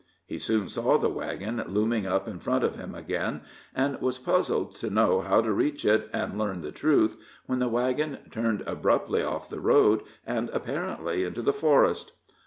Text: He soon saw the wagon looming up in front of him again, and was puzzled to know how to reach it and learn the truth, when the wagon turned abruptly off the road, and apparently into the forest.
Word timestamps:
He 0.25 0.39
soon 0.39 0.67
saw 0.67 0.97
the 0.97 1.11
wagon 1.11 1.63
looming 1.67 2.07
up 2.07 2.27
in 2.27 2.39
front 2.39 2.63
of 2.63 2.75
him 2.75 2.95
again, 2.95 3.41
and 3.75 4.01
was 4.01 4.17
puzzled 4.17 4.73
to 4.77 4.89
know 4.89 5.21
how 5.21 5.41
to 5.41 5.53
reach 5.53 5.85
it 5.85 6.09
and 6.11 6.39
learn 6.39 6.61
the 6.61 6.71
truth, 6.71 7.17
when 7.45 7.59
the 7.59 7.67
wagon 7.69 8.17
turned 8.31 8.61
abruptly 8.65 9.21
off 9.21 9.47
the 9.47 9.59
road, 9.59 10.01
and 10.25 10.49
apparently 10.55 11.23
into 11.23 11.43
the 11.43 11.53
forest. 11.53 12.13